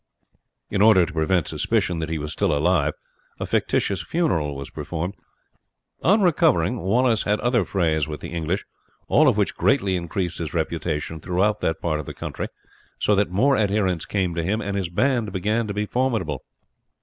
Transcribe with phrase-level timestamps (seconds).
[0.71, 2.93] In order to prevent suspicion that he was still alive
[3.39, 5.13] a fictitious funeral was performed.
[6.01, 8.65] On recovering, Wallace had other frays with the English,
[9.07, 12.47] all of which greatly increased his reputation throughout that part of the country,
[12.99, 16.45] so that more adherents came to him, and his band began to be formidable.